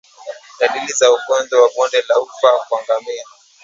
Dalili 0.59 0.87
za 0.93 1.11
ugonjwa 1.11 1.61
wa 1.61 1.69
bonde 1.75 2.01
la 2.09 2.19
ufa 2.21 2.51
kwa 2.69 2.81
ngamia 2.83 3.23